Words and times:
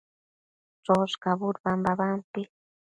choshcabud 0.83 1.55
babampi 1.63 2.41